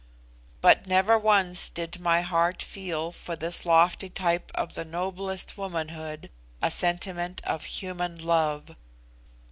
But 0.61 0.87
never 0.87 1.15
once 1.19 1.69
did 1.69 1.99
my 1.99 2.21
heart 2.21 2.63
feel 2.63 3.11
for 3.11 3.35
this 3.35 3.67
lofty 3.67 4.09
type 4.09 4.51
of 4.55 4.73
the 4.73 4.83
noblest 4.83 5.59
womanhood 5.59 6.31
a 6.59 6.71
sentiment 6.71 7.39
of 7.45 7.65
human 7.65 8.17
love. 8.17 8.75